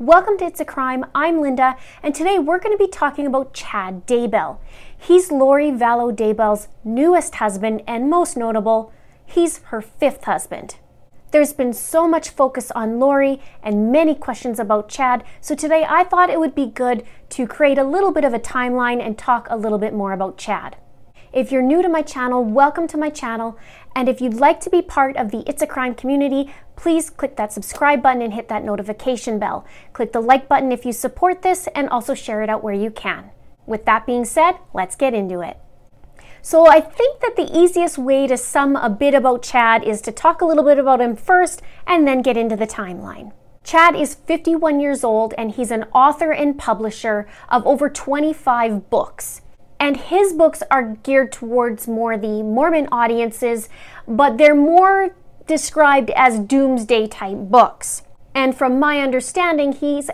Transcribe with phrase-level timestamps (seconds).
[0.00, 1.04] Welcome to It's a Crime.
[1.14, 4.56] I'm Linda, and today we're going to be talking about Chad Daybell.
[4.96, 8.94] He's Lori Vallow Daybell's newest husband, and most notable,
[9.26, 10.76] he's her fifth husband.
[11.32, 16.04] There's been so much focus on Lori and many questions about Chad, so today I
[16.04, 19.48] thought it would be good to create a little bit of a timeline and talk
[19.50, 20.76] a little bit more about Chad.
[21.30, 23.56] If you're new to my channel, welcome to my channel.
[23.94, 27.36] And if you'd like to be part of the It's a Crime community, please click
[27.36, 29.66] that subscribe button and hit that notification bell.
[29.92, 32.90] Click the like button if you support this and also share it out where you
[32.90, 33.30] can.
[33.66, 35.58] With that being said, let's get into it.
[36.40, 40.10] So I think that the easiest way to sum a bit about Chad is to
[40.10, 43.32] talk a little bit about him first and then get into the timeline.
[43.62, 49.42] Chad is 51 years old and he's an author and publisher of over 25 books.
[49.78, 53.68] And his books are geared towards more the Mormon audiences,
[54.08, 55.14] but they're more
[55.46, 58.02] described as doomsday type books.
[58.34, 60.10] And from my understanding, he's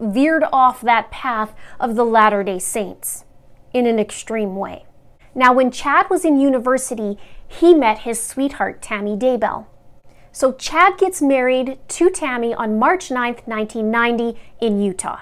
[0.00, 3.24] veered off that path of the Latter day Saints
[3.72, 4.84] in an extreme way.
[5.34, 9.66] Now, when Chad was in university, he met his sweetheart, Tammy Daybell.
[10.30, 15.20] So Chad gets married to Tammy on March 9th, 1990, in Utah.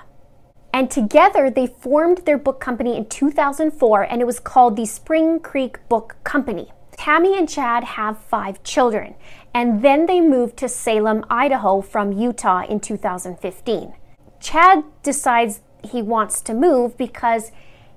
[0.72, 5.40] And together they formed their book company in 2004 and it was called the Spring
[5.40, 6.70] Creek Book Company.
[6.92, 9.14] Tammy and Chad have five children
[9.52, 13.94] and then they moved to Salem, Idaho from Utah in 2015.
[14.40, 17.52] Chad decides he wants to move because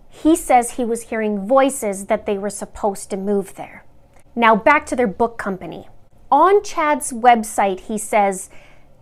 [0.09, 3.85] he says he was hearing voices that they were supposed to move there.
[4.35, 5.87] Now back to their book company.
[6.31, 8.49] On Chad's website, he says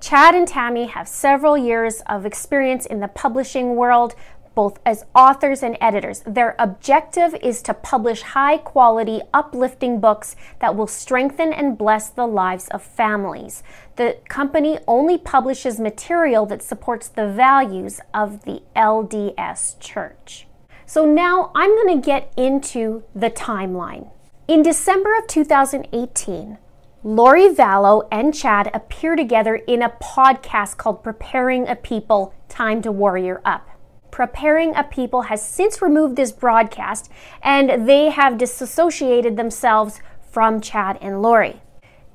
[0.02, 4.16] Chad and Tammy have several years of experience in the publishing world,
[4.54, 6.22] both as authors and editors.
[6.26, 12.28] Their objective is to publish high quality, uplifting books that will strengthen and bless the
[12.28, 13.64] lives of families.
[13.96, 20.48] The company only publishes material that supports the values of the LDS Church.
[20.86, 24.12] So now I'm going to get into the timeline.
[24.48, 26.58] In December of 2018,
[27.04, 32.92] Lori Vallow and Chad appear together in a podcast called Preparing a People Time to
[32.92, 33.71] Warrior Up.
[34.12, 37.10] Preparing a People has since removed this broadcast
[37.42, 41.62] and they have disassociated themselves from Chad and Lori.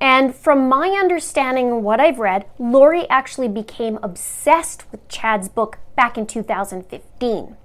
[0.00, 6.18] And from my understanding what I've read, Lori actually became obsessed with Chad's book back
[6.18, 7.56] in 2015.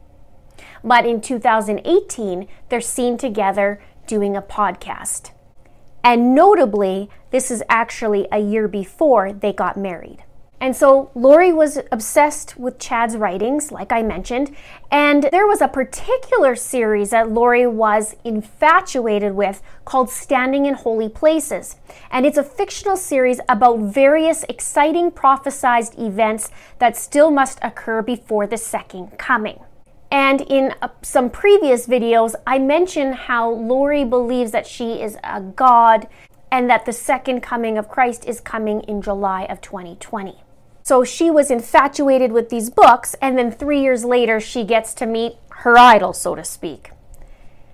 [0.84, 5.32] But in 2018, they're seen together doing a podcast.
[6.04, 10.24] And notably, this is actually a year before they got married.
[10.62, 14.56] And so Lori was obsessed with Chad's writings, like I mentioned,
[14.92, 21.10] and there was a particular series that Lori was infatuated with called Standing in Holy
[21.10, 21.78] Places.
[22.12, 28.46] And it's a fictional series about various exciting prophesized events that still must occur before
[28.46, 29.62] the second coming.
[30.12, 35.42] And in uh, some previous videos, I mentioned how Lori believes that she is a
[35.42, 36.08] god
[36.52, 40.41] and that the second coming of Christ is coming in July of 2020.
[40.92, 45.06] So she was infatuated with these books, and then three years later, she gets to
[45.06, 46.92] meet her idol, so to speak.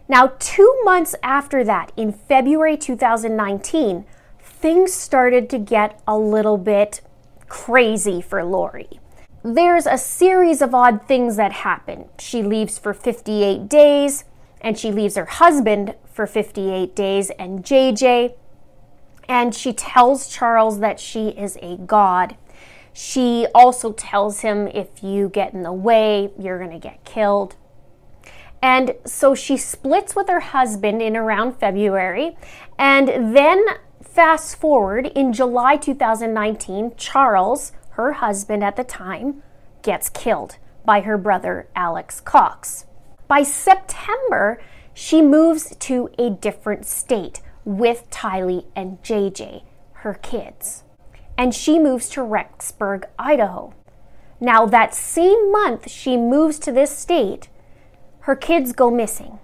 [0.07, 4.05] Now, two months after that, in February 2019,
[4.39, 7.01] things started to get a little bit
[7.47, 8.99] crazy for Lori
[9.43, 12.05] there's a series of odd things that happen.
[12.19, 14.25] She leaves for 58 days,
[14.61, 18.35] and she leaves her husband for 58 days and JJ.
[19.27, 22.35] And she tells Charles that she is a god.
[22.99, 27.55] She also tells him if you get in the way, you're going to get killed.
[28.59, 32.35] And so she splits with her husband in around February.
[32.79, 33.63] And then,
[34.01, 39.43] fast forward, in July 2019, Charles her husband at the time,
[39.83, 42.87] gets killed by her brother Alex Cox.
[43.27, 44.59] By September,
[44.95, 49.61] she moves to a different state with Tylee and JJ,
[49.93, 50.83] her kids.
[51.37, 53.73] And she moves to Rexburg, Idaho.
[54.39, 57.49] Now, that same month she moves to this state,
[58.21, 59.39] her kids go missing.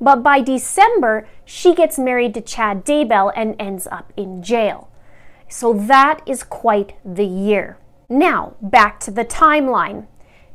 [0.00, 4.90] But by December, she gets married to Chad Daybell and ends up in jail.
[5.48, 7.78] So that is quite the year.
[8.08, 10.06] Now, back to the timeline.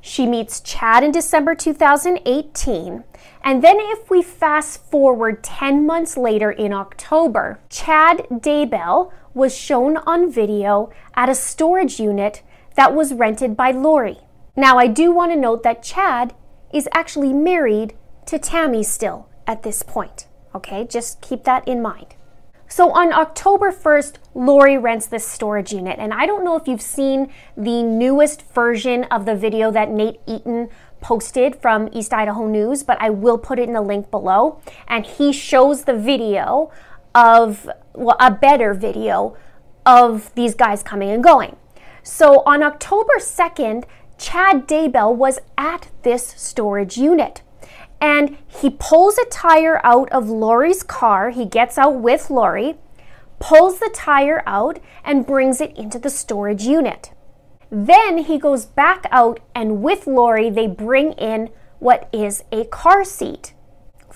[0.01, 3.04] She meets Chad in December 2018.
[3.44, 9.98] And then, if we fast forward 10 months later in October, Chad Daybell was shown
[9.98, 12.42] on video at a storage unit
[12.75, 14.19] that was rented by Lori.
[14.56, 16.34] Now, I do want to note that Chad
[16.74, 17.94] is actually married
[18.25, 20.28] to Tammy still at this point.
[20.54, 22.16] Okay, just keep that in mind.
[22.71, 25.98] So on October 1st, Lori rents this storage unit.
[25.98, 30.19] And I don't know if you've seen the newest version of the video that Nate
[30.27, 30.69] Eaton
[31.01, 34.62] posted from East Idaho News, but I will put it in the link below.
[34.88, 36.71] And he shows the video
[37.16, 39.36] of, well, a better video
[39.83, 41.56] of these guys coming and going.
[42.04, 43.86] So on October 2nd,
[44.19, 47.42] Chad Daybell was at this storage unit
[48.01, 51.30] and he pulls a tire out of Lori's car.
[51.31, 52.78] He gets out with Lori,
[53.40, 57.12] pulls the tire out, and brings it into the storage unit.
[57.72, 61.50] Then he goes back out, and with Lori, they bring in
[61.80, 63.54] what is a car seat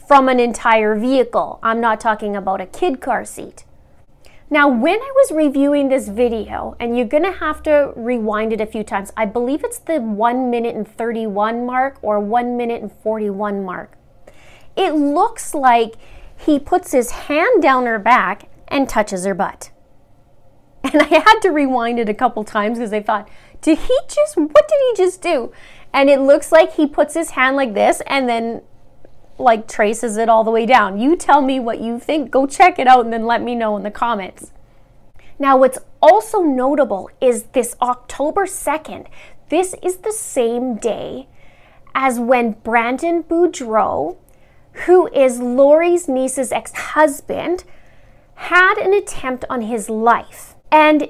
[0.07, 1.59] from an entire vehicle.
[1.63, 3.65] I'm not talking about a kid car seat.
[4.53, 8.67] Now, when I was reviewing this video, and you're gonna have to rewind it a
[8.67, 12.91] few times, I believe it's the 1 minute and 31 mark or 1 minute and
[12.91, 13.97] 41 mark.
[14.75, 15.95] It looks like
[16.37, 19.71] he puts his hand down her back and touches her butt.
[20.83, 23.27] And I had to rewind it a couple times because I thought,
[23.61, 25.51] did he just, what did he just do?
[25.91, 28.61] And it looks like he puts his hand like this and then
[29.37, 30.99] like traces it all the way down.
[30.99, 32.31] You tell me what you think.
[32.31, 34.51] Go check it out and then let me know in the comments.
[35.39, 39.07] Now, what's also notable is this October 2nd.
[39.49, 41.27] This is the same day
[41.95, 44.17] as when Brandon Boudreau,
[44.85, 47.63] who is Lori's niece's ex husband,
[48.35, 50.55] had an attempt on his life.
[50.71, 51.09] And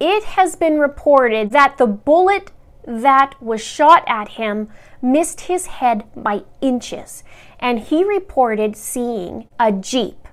[0.00, 2.52] it has been reported that the bullet
[2.84, 4.68] that was shot at him
[5.12, 7.22] missed his head by inches
[7.58, 10.28] and he reported seeing a Jeep.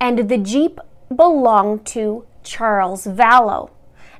[0.00, 0.80] And the Jeep
[1.14, 3.70] belonged to Charles Vallow.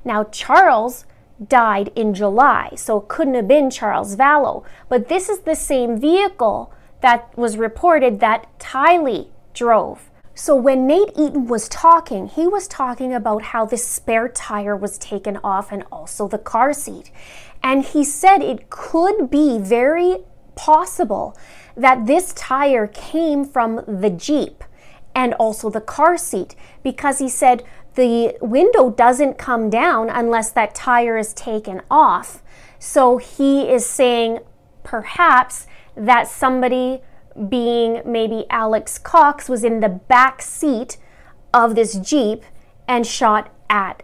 [0.03, 1.05] Now, Charles
[1.45, 4.63] died in July, so it couldn't have been Charles Vallow.
[4.87, 10.09] But this is the same vehicle that was reported that Tylee drove.
[10.35, 14.97] So when Nate Eaton was talking, he was talking about how the spare tire was
[14.97, 17.11] taken off and also the car seat.
[17.61, 20.17] And he said it could be very
[20.55, 21.37] possible
[21.75, 24.63] that this tire came from the Jeep
[25.15, 27.63] and also the car seat because he said
[27.95, 32.41] the window doesn't come down unless that tire is taken off.
[32.79, 34.39] So he is saying
[34.83, 37.01] perhaps that somebody,
[37.49, 40.97] being maybe Alex Cox, was in the back seat
[41.53, 42.43] of this Jeep
[42.87, 44.03] and shot at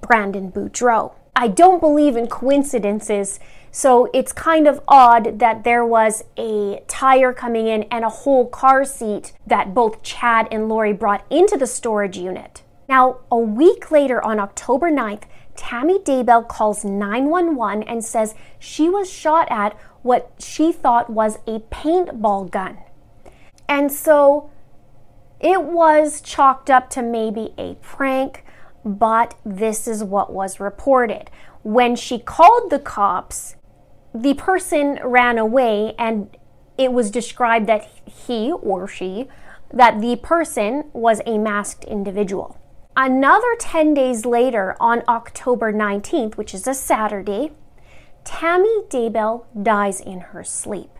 [0.00, 1.14] Brandon Boudreau.
[1.40, 3.38] I don't believe in coincidences
[3.70, 8.48] so it's kind of odd that there was a tire coming in and a whole
[8.48, 12.62] car seat that both Chad and Lori brought into the storage unit.
[12.88, 15.24] Now, a week later on October 9th,
[15.54, 21.60] Tammy Daybell calls 911 and says she was shot at what she thought was a
[21.70, 22.78] paintball gun.
[23.68, 24.50] And so
[25.40, 28.44] it was chalked up to maybe a prank,
[28.88, 31.30] but this is what was reported.
[31.62, 33.56] When she called the cops,
[34.14, 36.34] the person ran away and
[36.78, 39.28] it was described that he or she,
[39.72, 42.58] that the person was a masked individual.
[42.96, 47.52] Another 10 days later, on October 19th, which is a Saturday,
[48.24, 50.90] Tammy Daybell dies in her sleep.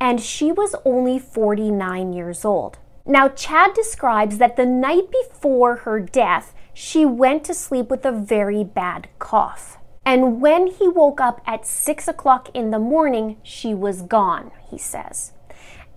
[0.00, 2.78] And she was only 49 years old.
[3.04, 8.10] Now, Chad describes that the night before her death, she went to sleep with a
[8.10, 9.76] very bad cough.
[10.02, 14.78] And when he woke up at six o'clock in the morning, she was gone, he
[14.78, 15.32] says.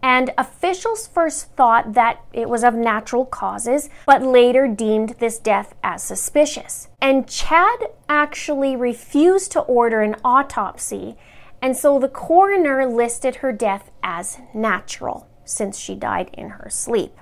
[0.01, 5.73] And officials first thought that it was of natural causes, but later deemed this death
[5.85, 6.89] as suspicious.
[7.01, 11.15] And Chad actually refused to order an autopsy,
[11.61, 17.17] and so the coroner listed her death as natural since she died in her sleep.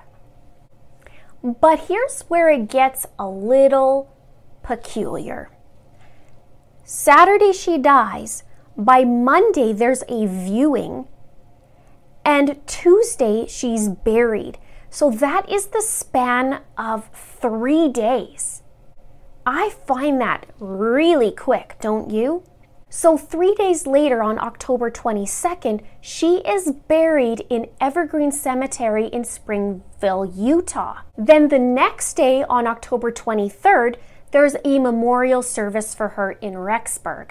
[1.42, 4.16] But here's where it gets a little
[4.62, 5.50] peculiar.
[6.84, 8.44] Saturday she dies.
[8.76, 11.06] By Monday, there's a viewing.
[12.24, 14.58] And Tuesday, she's buried.
[14.88, 18.62] So that is the span of three days.
[19.44, 22.44] I find that really quick, don't you?
[22.94, 30.26] So, three days later, on October 22nd, she is buried in Evergreen Cemetery in Springville,
[30.26, 30.98] Utah.
[31.16, 33.96] Then the next day, on October 23rd,
[34.32, 37.30] there's a memorial service for her in Rexburg.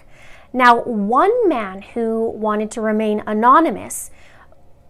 [0.51, 4.09] Now, one man who wanted to remain anonymous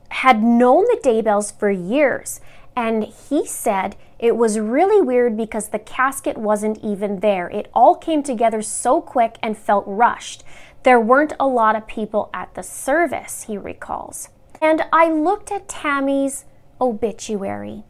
[0.07, 2.39] had known the Daybells for years,
[2.77, 7.49] and he said it was really weird because the casket wasn't even there.
[7.49, 10.43] It all came together so quick and felt rushed.
[10.83, 14.29] There weren't a lot of people at the service, he recalls.
[14.61, 16.45] And I looked at Tammy's
[16.79, 17.83] obituary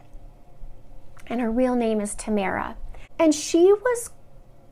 [1.28, 2.76] and her real name is Tamara.
[3.20, 4.12] And she was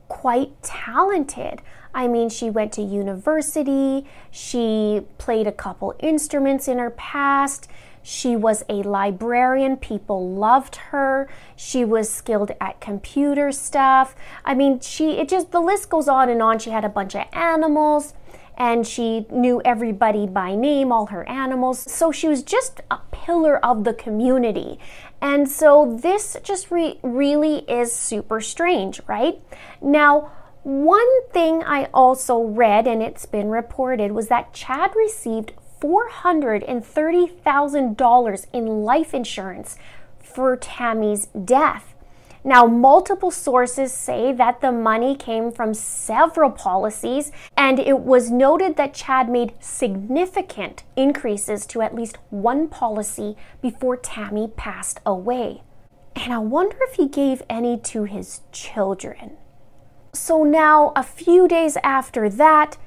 [0.10, 1.62] quite talented.
[1.94, 7.70] I mean, she went to university, she played a couple instruments in her past.
[8.02, 9.78] She was a librarian.
[9.78, 11.30] People loved her.
[11.56, 14.16] She was skilled at computer stuff.
[14.46, 16.60] I mean, she, it just, the list goes on and on.
[16.60, 18.14] She had a bunch of animals
[18.60, 21.80] and she knew everybody by name, all her animals.
[21.80, 24.80] So she was just a pillar of the community.
[25.22, 29.42] And so this just re- really is super strange, right?
[29.82, 30.32] Now,
[30.64, 38.84] one thing I also read, and it's been reported, was that Chad received $430,000 in
[38.84, 39.78] life insurance
[40.20, 41.94] for Tammy's death.
[42.44, 48.78] Now, multiple sources say that the money came from several policies, and it was noted
[48.78, 55.64] that Chad made significant increases to at least one policy before Tammy passed away.
[56.16, 59.36] And I wonder if he gave any to his children.
[60.14, 62.78] So now, a few days after that,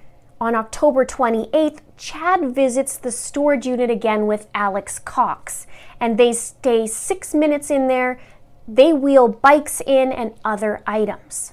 [0.43, 5.69] on October 28th, Chad visits the storage unit again with Alex Cox,
[6.01, 8.19] and they stay six minutes in there
[8.67, 11.53] they wheel bikes in and other items.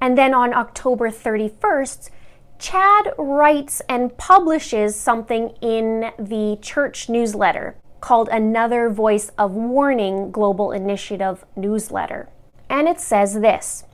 [0.00, 2.10] And then on October 31st,
[2.58, 10.70] Chad writes and publishes something in the church newsletter called Another Voice of Warning Global
[10.72, 12.28] Initiative newsletter.
[12.68, 13.84] And it says this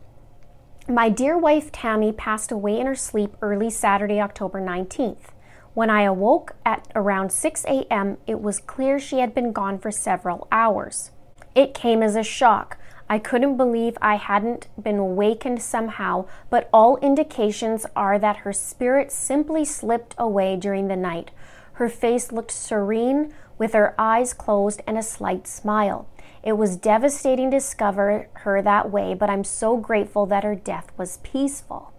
[0.90, 5.32] My dear wife Tammy passed away in her sleep early Saturday, October 19th.
[5.74, 9.90] When I awoke at around 6 a.m., it was clear she had been gone for
[9.90, 11.10] several hours.
[11.54, 12.78] It came as a shock.
[13.06, 19.12] I couldn't believe I hadn't been awakened somehow, but all indications are that her spirit
[19.12, 21.32] simply slipped away during the night.
[21.74, 26.08] Her face looked serene, with her eyes closed and a slight smile.
[26.42, 30.90] It was devastating to discover her that way, but I'm so grateful that her death
[30.96, 31.92] was peaceful.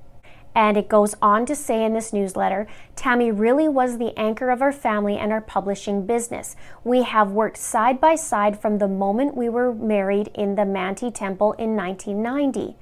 [0.55, 4.61] And it goes on to say in this newsletter Tammy really was the anchor of
[4.61, 6.55] our family and our publishing business.
[6.83, 11.11] We have worked side by side from the moment we were married in the Manti
[11.11, 12.75] Temple in 1990.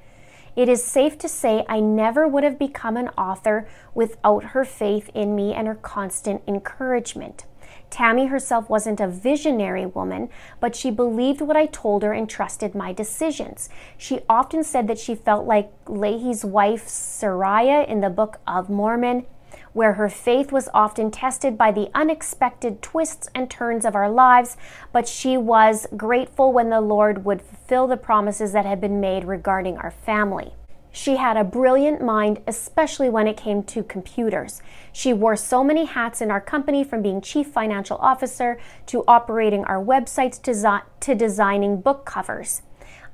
[0.56, 5.12] It is safe to say I never would have become an author without her faith
[5.14, 7.46] in me and her constant encouragement.
[7.90, 10.30] Tammy herself wasn't a visionary woman,
[10.60, 13.70] but she believed what I told her and trusted my decisions.
[13.98, 19.26] She often said that she felt like Lehi's wife, Sariah, in the Book of Mormon,
[19.74, 24.58] where her faith was often tested by the unexpected twists and turns of our lives,
[24.92, 29.24] but she was grateful when the Lord would fulfill the promises that had been made
[29.24, 30.54] regarding our family.
[30.98, 34.64] She had a brilliant mind, especially when it came to computers.
[34.92, 39.64] She wore so many hats in our company from being chief financial officer to operating
[39.66, 42.64] our websites to, to designing book covers.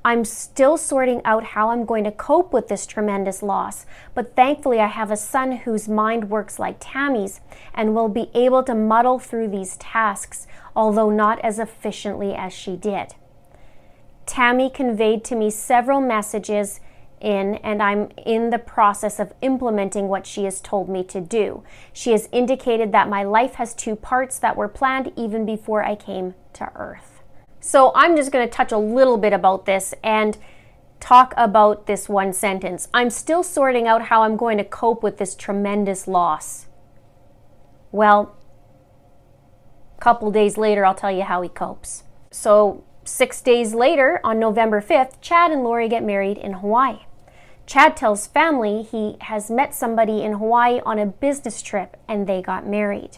[0.06, 3.86] I'm still sorting out how I'm going to cope with this tremendous loss,
[4.16, 7.42] but thankfully I have a son whose mind works like Tammy's
[7.74, 12.78] and will be able to muddle through these tasks, although not as efficiently as she
[12.78, 13.16] did.
[14.26, 16.80] Tammy conveyed to me several messages
[17.24, 21.64] in, and I'm in the process of implementing what she has told me to do.
[21.92, 25.96] She has indicated that my life has two parts that were planned even before I
[25.96, 27.22] came to Earth.
[27.60, 30.38] So I'm just going to touch a little bit about this and
[31.00, 32.88] talk about this one sentence.
[32.94, 36.68] I'm still sorting out how I'm going to cope with this tremendous loss.
[37.92, 38.38] Well,
[39.98, 42.04] a couple days later, I'll tell you how he copes.
[42.32, 47.00] So, six days later, on November 5th, Chad and Lori get married in Hawaii.
[47.66, 52.42] Chad tells family he has met somebody in Hawaii on a business trip and they
[52.42, 53.18] got married.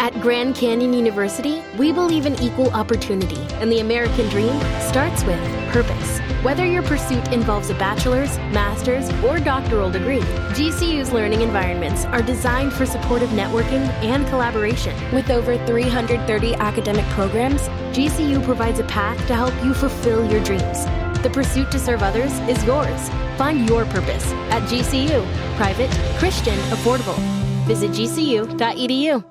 [0.00, 5.40] At Grand Canyon University, we believe in equal opportunity, and the American dream starts with
[5.70, 6.20] purpose.
[6.42, 10.20] Whether your pursuit involves a bachelor's, master's, or doctoral degree,
[10.54, 14.96] GCU's learning environments are designed for supportive networking and collaboration.
[15.12, 17.62] With over 330 academic programs,
[17.92, 20.86] GCU provides a path to help you fulfill your dreams.
[21.22, 23.08] The pursuit to serve others is yours.
[23.36, 25.26] Find your purpose at GCU.
[25.56, 27.18] Private, Christian, affordable.
[27.66, 29.24] Visit gcu.edu.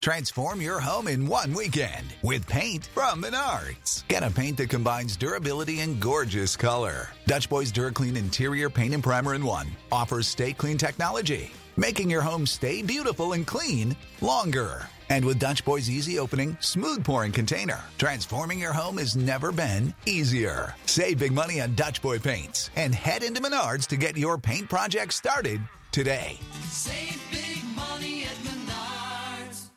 [0.00, 4.06] Transform your home in one weekend with paint from Menards.
[4.06, 7.08] Get a paint that combines durability and gorgeous color.
[7.26, 12.22] Dutch Boys DuraClean Interior Paint and Primer in One offers stay clean technology, making your
[12.22, 14.88] home stay beautiful and clean longer.
[15.10, 19.94] And with Dutch Boy's easy opening, smooth pouring container, transforming your home has never been
[20.06, 20.74] easier.
[20.86, 24.68] Save big money on Dutch Boy paints and head into Menards to get your paint
[24.68, 25.60] project started
[25.92, 26.38] today.
[26.64, 29.68] Save big money at Menards.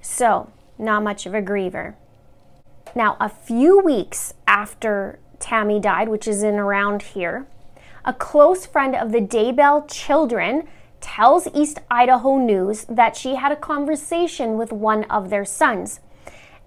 [0.00, 1.94] So, not much of a griever.
[2.94, 7.46] Now, a few weeks after Tammy died, which is in around here,
[8.04, 10.66] a close friend of the Daybell children
[11.00, 16.00] tells East Idaho News that she had a conversation with one of their sons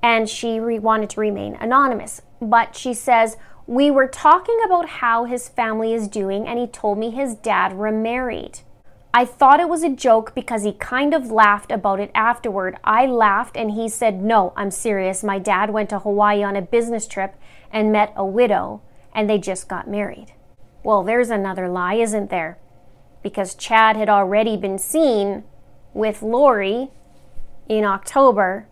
[0.04, 2.22] and she re- wanted to remain anonymous.
[2.42, 6.98] But she says, We were talking about how his family is doing, and he told
[6.98, 8.60] me his dad remarried.
[9.16, 12.78] I thought it was a joke because he kind of laughed about it afterward.
[12.84, 15.24] I laughed and he said, No, I'm serious.
[15.24, 17.36] My dad went to Hawaii on a business trip
[17.72, 18.82] and met a widow,
[19.14, 20.34] and they just got married.
[20.84, 22.58] Well, there's another lie, isn't there?
[23.24, 25.44] Because Chad had already been seen
[25.94, 26.90] with Lori
[27.68, 28.68] in October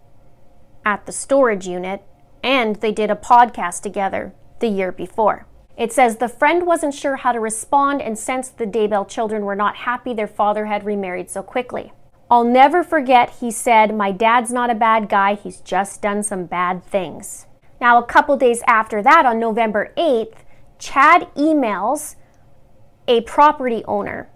[0.86, 2.03] at the storage unit,
[2.43, 5.48] and they did a podcast together the year before.
[5.77, 9.55] It says the friend wasn't sure how to respond and sensed the Daybell children were
[9.55, 11.93] not happy their father had remarried so quickly.
[12.29, 16.46] I'll never forget, he said, my dad's not a bad guy, he's just done some
[16.46, 17.46] bad things.
[17.81, 20.36] Now, a couple days after that, on November 8th,
[20.77, 22.15] Chad emails
[23.08, 24.29] a property owner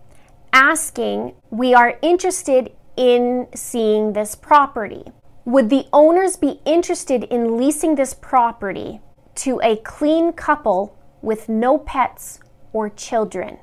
[0.55, 5.03] asking, We are interested in seeing this property.
[5.43, 9.01] Would the owners be interested in leasing this property
[9.35, 12.39] to a clean couple with no pets
[12.71, 13.59] or children?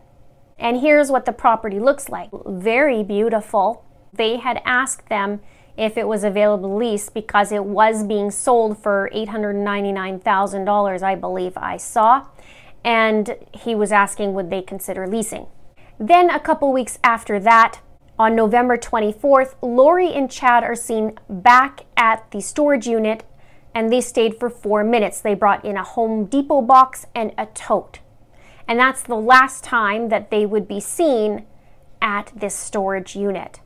[0.58, 3.86] And here's what the property looks like very beautiful.
[4.12, 5.40] They had asked them
[5.78, 11.78] if it was available lease because it was being sold for $899,000, I believe I
[11.78, 12.26] saw.
[12.84, 15.46] And he was asking would they consider leasing.
[16.02, 17.80] Then, a couple weeks after that,
[18.18, 23.22] on November 24th, Lori and Chad are seen back at the storage unit
[23.72, 25.20] and they stayed for four minutes.
[25.20, 28.00] They brought in a Home Depot box and a tote.
[28.66, 31.46] And that's the last time that they would be seen
[32.00, 33.60] at this storage unit.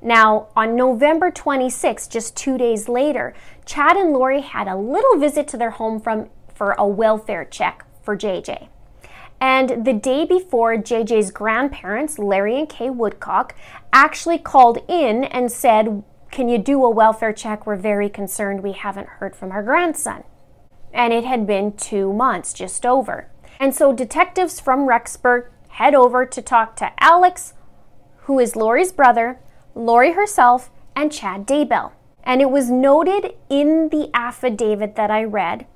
[0.00, 3.34] Now, on November 26th, just two days later,
[3.66, 7.84] Chad and Lori had a little visit to their home from, for a welfare check
[8.02, 8.68] for JJ.
[9.40, 13.54] And the day before, JJ's grandparents, Larry and Kay Woodcock,
[13.92, 17.66] actually called in and said, Can you do a welfare check?
[17.66, 18.62] We're very concerned.
[18.62, 20.24] We haven't heard from our grandson.
[20.92, 23.28] And it had been two months, just over.
[23.60, 27.52] And so detectives from Rexburg head over to talk to Alex,
[28.20, 29.38] who is Lori's brother,
[29.74, 31.92] Lori herself, and Chad Daybell.
[32.24, 35.66] And it was noted in the affidavit that I read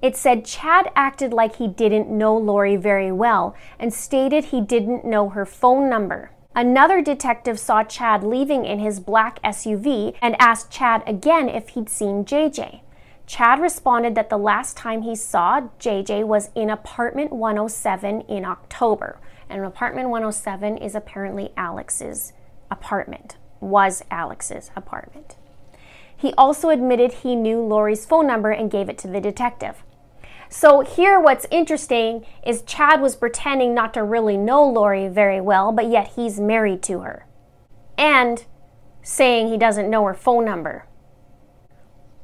[0.00, 5.04] it said Chad acted like he didn't know Lori very well and stated he didn't
[5.04, 6.30] know her phone number.
[6.54, 11.88] Another detective saw Chad leaving in his black SUV and asked Chad again if he'd
[11.88, 12.80] seen JJ.
[13.26, 19.20] Chad responded that the last time he saw JJ was in apartment 107 in October.
[19.50, 22.32] And apartment 107 is apparently Alex's
[22.70, 25.36] apartment, was Alex's apartment.
[26.16, 29.84] He also admitted he knew Lori's phone number and gave it to the detective.
[30.48, 35.72] So here what's interesting is Chad was pretending not to really know Lori very well,
[35.72, 37.26] but yet he's married to her.
[37.96, 38.44] And
[39.02, 40.86] saying he doesn't know her phone number.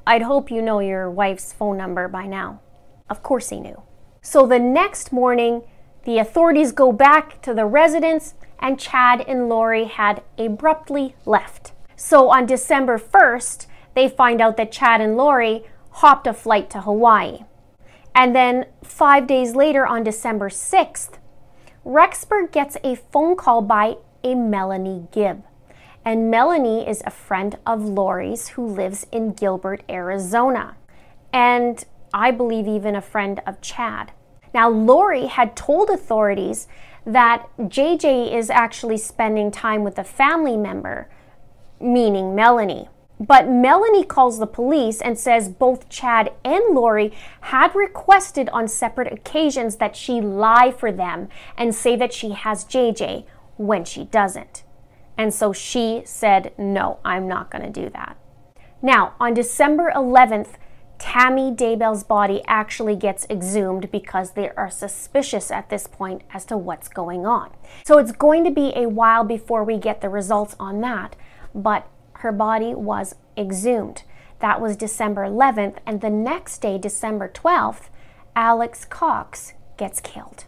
[0.06, 2.60] I'd hope you know your wife's phone number by now.
[3.08, 3.82] Of course he knew.
[4.20, 5.62] So the next morning,
[6.04, 11.72] the authorities go back to the residence and Chad and Lori had abruptly left.
[11.96, 16.82] So on December 1st, they find out that Chad and Lori hopped a flight to
[16.82, 17.44] Hawaii.
[18.14, 21.18] And then five days later, on December 6th,
[21.84, 25.44] Rexburg gets a phone call by a Melanie Gibb.
[26.04, 30.76] And Melanie is a friend of Lori's who lives in Gilbert, Arizona.
[31.32, 34.12] And I believe even a friend of Chad.
[34.52, 36.68] Now, Lori had told authorities
[37.04, 41.08] that JJ is actually spending time with a family member,
[41.80, 42.88] meaning Melanie.
[43.20, 49.12] But Melanie calls the police and says both Chad and Lori had requested on separate
[49.12, 53.24] occasions that she lie for them and say that she has JJ
[53.56, 54.64] when she doesn't.
[55.16, 58.16] And so she said, No, I'm not going to do that.
[58.82, 60.54] Now, on December 11th,
[60.98, 66.56] Tammy Daybell's body actually gets exhumed because they are suspicious at this point as to
[66.56, 67.50] what's going on.
[67.84, 71.16] So it's going to be a while before we get the results on that.
[71.54, 71.88] But
[72.24, 74.02] her body was exhumed.
[74.40, 77.90] That was December 11th, and the next day, December 12th,
[78.34, 80.46] Alex Cox gets killed.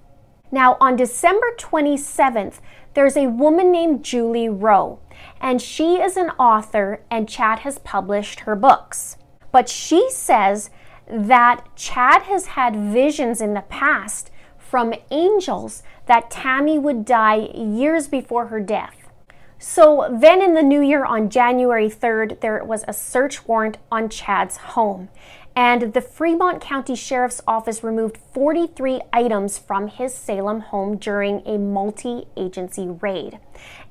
[0.50, 2.60] Now, on December 27th,
[2.94, 5.00] there's a woman named Julie Rowe,
[5.38, 9.18] and she is an author, and Chad has published her books.
[9.52, 10.70] But she says
[11.06, 18.08] that Chad has had visions in the past from angels that Tammy would die years
[18.08, 19.05] before her death.
[19.58, 24.08] So then in the new year on January 3rd, there was a search warrant on
[24.08, 25.08] Chad's home.
[25.54, 31.56] And the Fremont County Sheriff's Office removed 43 items from his Salem home during a
[31.56, 33.38] multi agency raid.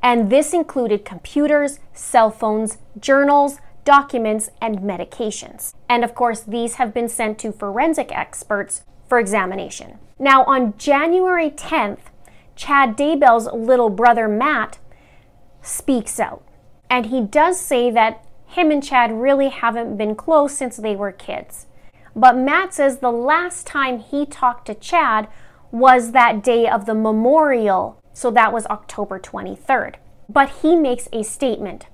[0.04, 5.74] And this included computers, cell phones, journals, documents, and medications.
[5.90, 9.98] And of course, these have been sent to forensic experts for examination.
[10.20, 12.12] Now, on January 10th,
[12.56, 14.78] Chad Daybell's little brother Matt
[15.66, 16.44] speaks out.
[16.90, 21.12] And he does say that him and Chad really haven't been close since they were
[21.12, 21.66] kids.
[22.16, 25.28] But Matt says the last time he talked to Chad
[25.72, 29.96] was that day of the memorial, so that was October 23rd.
[30.30, 31.88] But he makes a statement,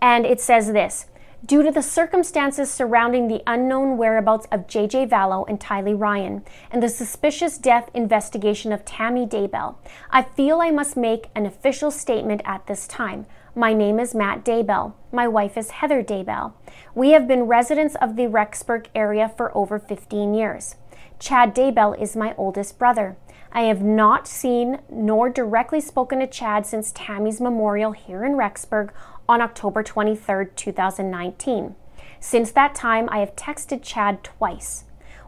[0.00, 1.06] and it says this
[1.44, 6.82] Due to the circumstances surrounding the unknown whereabouts of JJ Vallow and Tylee Ryan and
[6.82, 9.74] the suspicious death investigation of Tammy Daybell,
[10.10, 13.26] I feel I must make an official statement at this time.
[13.54, 14.94] My name is Matt Daybell.
[15.12, 16.54] My wife is Heather Daybell.
[16.94, 20.76] We have been residents of the Rexburg area for over 15 years.
[21.18, 23.16] Chad Daybell is my oldest brother.
[23.52, 28.90] I have not seen nor directly spoken to Chad since Tammy's memorial here in Rexburg
[29.28, 31.74] on October 23, 2019.
[32.20, 34.84] Since that time, I have texted Chad twice.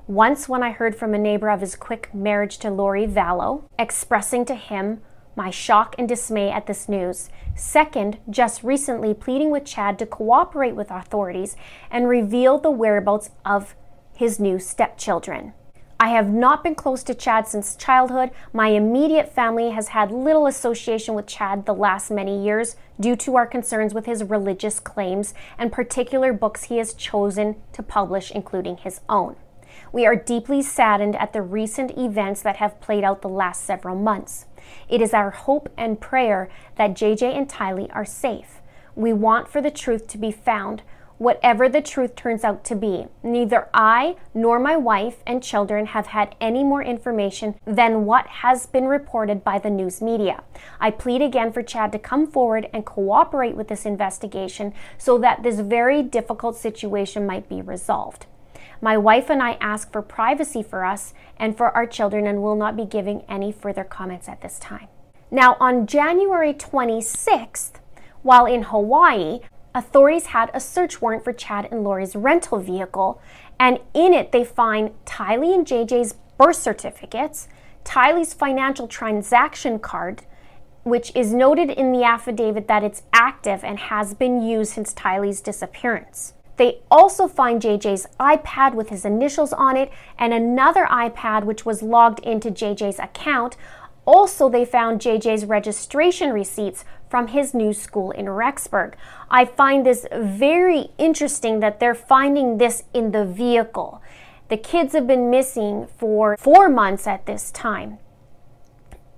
[0.07, 4.45] Once when I heard from a neighbor of his quick marriage to Lori Vallow, expressing
[4.47, 5.01] to him
[5.35, 7.29] my shock and dismay at this news.
[7.55, 11.57] Second, just recently pleading with Chad to cooperate with authorities
[11.91, 13.75] and reveal the whereabouts of
[14.15, 15.53] his new stepchildren.
[15.99, 18.31] I have not been close to Chad since childhood.
[18.53, 23.37] My immediate family has had little association with Chad the last many years due to
[23.37, 28.77] our concerns with his religious claims and particular books he has chosen to publish, including
[28.77, 29.37] his own.
[29.91, 33.97] We are deeply saddened at the recent events that have played out the last several
[33.97, 34.45] months.
[34.91, 38.61] It is our hope and prayer that JJ and Tylee are safe.
[38.95, 40.83] We want for the truth to be found,
[41.19, 43.07] whatever the truth turns out to be.
[43.23, 48.67] Neither I nor my wife and children have had any more information than what has
[48.67, 50.43] been reported by the news media.
[50.81, 55.43] I plead again for Chad to come forward and cooperate with this investigation so that
[55.43, 58.27] this very difficult situation might be resolved.
[58.81, 62.57] My wife and I ask for privacy for us and for our children and will
[62.57, 64.89] not be giving any further comments at this time.
[65.31, 67.81] Now, on January 26th,
[68.23, 69.41] while in Hawaii,
[69.77, 73.21] authorities had a search warrant for Chad and Lori's rental vehicle,
[73.61, 77.47] and in it they find Tylee and JJ's birth certificates,
[77.85, 80.23] Tylee's financial transaction card,
[80.83, 85.41] which is noted in the affidavit that it's active and has been used since Tylee's
[85.41, 86.33] disappearance.
[86.57, 91.83] They also find JJ's iPad with his initials on it and another iPad which was
[91.83, 93.57] logged into JJ's account.
[94.07, 98.95] Also, they found JJ's registration receipts from his new school in Rexburg.
[99.31, 104.03] I find this very interesting that they're finding this in the vehicle.
[104.49, 107.99] The kids have been missing for four months at this time.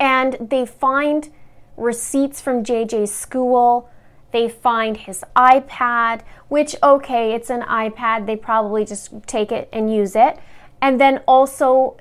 [0.01, 1.31] And they find
[1.77, 3.90] receipts from JJ's school.
[4.33, 8.27] They find his iPad, which, okay, it's an iPad.
[8.27, 10.38] They probably just take it and use it.
[10.81, 11.96] And then also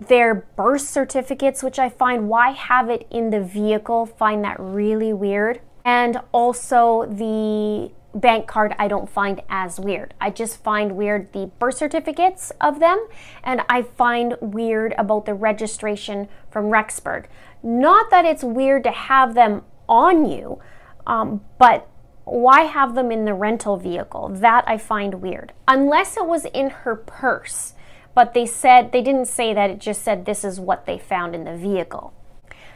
[0.00, 5.12] their birth certificates, which I find why have it in the vehicle, find that really
[5.12, 5.60] weird.
[5.84, 10.14] And also the bank card I don't find as weird.
[10.20, 13.06] I just find weird the birth certificates of them,
[13.42, 17.26] and I find weird about the registration from Rexburg.
[17.62, 20.60] Not that it's weird to have them on you,
[21.06, 21.88] um, but
[22.24, 24.28] why have them in the rental vehicle?
[24.28, 25.52] That I find weird.
[25.66, 27.74] Unless it was in her purse
[28.18, 31.36] but they said they didn't say that it just said this is what they found
[31.36, 32.12] in the vehicle.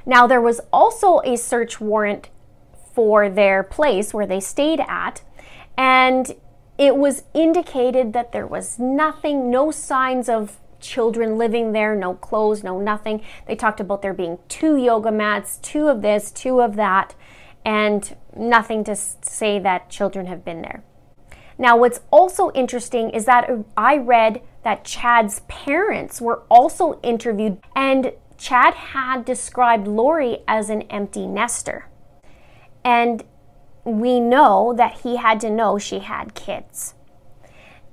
[0.06, 2.28] Now there was also a search warrant
[2.94, 5.22] for their place where they stayed at
[5.76, 6.36] and
[6.78, 12.62] it was indicated that there was nothing, no signs of children living there, no clothes,
[12.62, 13.20] no nothing.
[13.48, 17.16] They talked about there being two yoga mats, two of this, two of that,
[17.64, 20.84] and nothing to say that children have been there.
[21.58, 28.12] Now, what's also interesting is that I read that Chad's parents were also interviewed, and
[28.38, 31.86] Chad had described Lori as an empty nester.
[32.84, 33.24] And
[33.84, 36.94] we know that he had to know she had kids.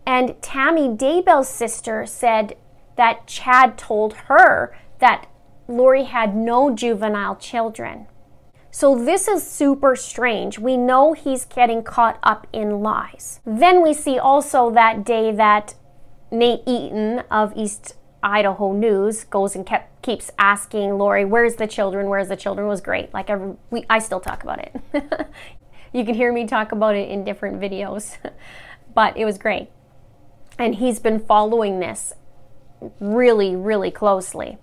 [0.06, 2.56] And Tammy Daybell's sister said
[2.96, 5.28] that Chad told her that
[5.68, 8.08] Lori had no juvenile children.
[8.72, 10.60] So this is super strange.
[10.60, 13.40] We know he's getting caught up in lies.
[13.46, 15.76] Then we see also that day that
[16.32, 22.10] Nate Eaton of East Idaho News goes and kept, keeps asking Lori, "Where's the children?
[22.10, 23.14] Where's the children?" was great.
[23.14, 24.76] Like every, we, I still talk about it.
[25.94, 28.18] you can hear me talk about it in different videos,
[28.94, 29.70] but it was great.
[30.58, 32.14] And he's been following this
[33.00, 34.58] really, really closely.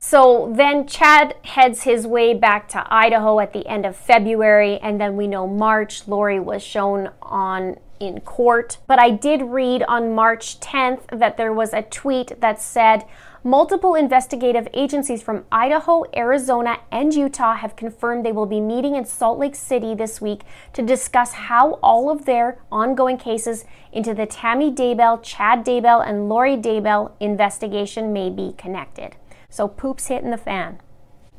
[0.00, 5.00] So then Chad heads his way back to Idaho at the end of February, and
[5.00, 8.78] then we know March, Lori was shown on in court.
[8.86, 13.04] But I did read on March 10th that there was a tweet that said,
[13.46, 19.04] Multiple investigative agencies from Idaho, Arizona, and Utah have confirmed they will be meeting in
[19.04, 24.24] Salt Lake City this week to discuss how all of their ongoing cases into the
[24.24, 29.14] Tammy Daybell, Chad Daybell, and Lori Daybell investigation may be connected.
[29.50, 30.80] So, poop's hitting the fan.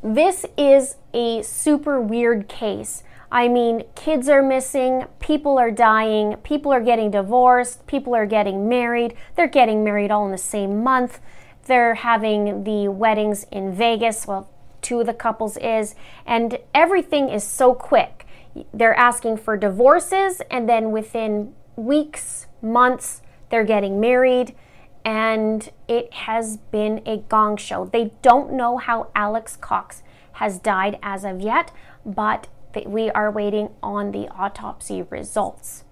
[0.03, 3.01] This is a super weird case.
[3.35, 8.69] I mean, kids are missing, people are dying, people are getting divorced, people are getting
[8.69, 11.19] married, they're getting married all in the same month.
[11.65, 14.25] They're having the weddings in Vegas.
[14.25, 14.49] Well,
[14.81, 15.95] two of the couples is,
[16.25, 18.25] and everything is so quick.
[18.73, 24.55] They're asking for divorces, and then within weeks, months, they're getting married,
[25.03, 27.83] and it has been a gong show.
[27.83, 31.73] They don't know how Alex Cox has died as of yet,
[32.05, 32.47] but
[32.85, 35.83] we are waiting on the autopsy results.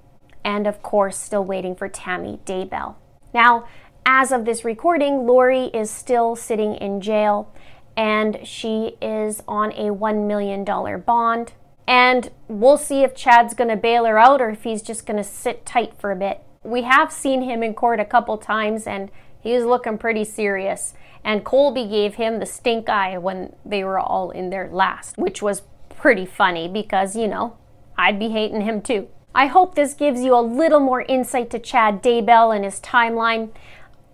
[0.44, 2.96] And of course, still waiting for Tammy Daybell.
[3.34, 3.66] Now,
[4.06, 7.54] as of this recording, Lori is still sitting in jail
[7.96, 10.64] and she is on a $1 million
[11.02, 11.54] bond.
[11.88, 15.18] And we'll see if Chad's going to bail her out or if he's just going
[15.18, 16.42] to sit tight for a bit.
[16.64, 20.94] We have seen him in court a couple times and he was looking pretty serious.
[21.24, 25.42] And Colby gave him the stink eye when they were all in there last, which
[25.42, 25.62] was
[26.04, 27.56] pretty funny because, you know,
[27.98, 29.08] I'd be hating him too.
[29.34, 33.52] I hope this gives you a little more insight to Chad Daybell and his timeline.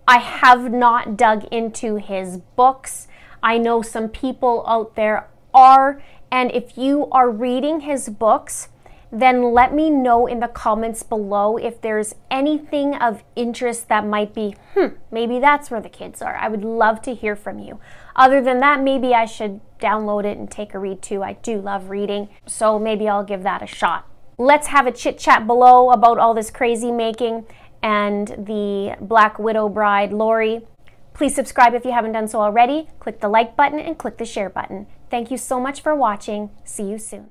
[0.06, 3.08] I have not dug into his books.
[3.42, 6.00] I know some people out there are,
[6.30, 8.68] and if you are reading his books,
[9.10, 14.32] then let me know in the comments below if there's anything of interest that might
[14.32, 16.36] be, hmm, maybe that's where the kids are.
[16.36, 17.80] I would love to hear from you.
[18.16, 21.22] Other than that, maybe I should download it and take a read too.
[21.22, 24.06] I do love reading, so maybe I'll give that a shot.
[24.38, 27.46] Let's have a chit chat below about all this crazy making
[27.82, 30.66] and the Black Widow bride, Lori.
[31.14, 32.88] Please subscribe if you haven't done so already.
[32.98, 34.86] Click the like button and click the share button.
[35.10, 36.50] Thank you so much for watching.
[36.64, 37.30] See you soon.